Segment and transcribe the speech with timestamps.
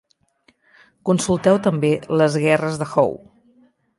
[1.09, 3.17] Consulteu també les guerres de Haw.